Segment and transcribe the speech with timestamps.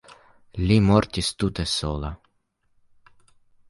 [0.69, 2.13] Li mortis tute sola.